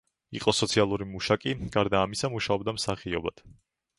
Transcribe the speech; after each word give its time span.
იყო 0.37 0.53
სოციალური 0.59 1.07
მუშაკი, 1.09 1.53
გარდა 1.77 2.01
ამისა 2.05 2.33
მუშაობდა 2.37 2.75
მსახიობად. 2.79 3.45